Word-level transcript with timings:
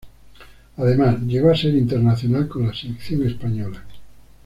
Además, 0.77 1.21
llegó 1.27 1.51
a 1.51 1.55
ser 1.55 1.75
internacional 1.75 2.47
con 2.47 2.65
la 2.65 2.73
selección 2.73 3.21
española. 3.27 3.85